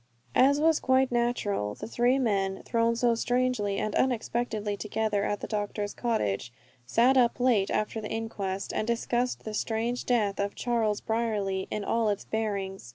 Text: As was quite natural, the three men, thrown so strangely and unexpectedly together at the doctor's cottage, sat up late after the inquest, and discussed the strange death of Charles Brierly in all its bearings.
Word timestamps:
As 0.33 0.59
was 0.59 0.79
quite 0.79 1.11
natural, 1.11 1.75
the 1.75 1.85
three 1.85 2.17
men, 2.17 2.63
thrown 2.65 2.95
so 2.95 3.13
strangely 3.13 3.77
and 3.77 3.93
unexpectedly 3.93 4.75
together 4.75 5.23
at 5.23 5.41
the 5.41 5.47
doctor's 5.47 5.93
cottage, 5.93 6.51
sat 6.87 7.17
up 7.17 7.39
late 7.39 7.69
after 7.69 8.01
the 8.01 8.09
inquest, 8.09 8.73
and 8.73 8.87
discussed 8.87 9.43
the 9.43 9.53
strange 9.53 10.05
death 10.07 10.39
of 10.39 10.55
Charles 10.55 11.01
Brierly 11.01 11.67
in 11.69 11.83
all 11.83 12.09
its 12.09 12.25
bearings. 12.25 12.89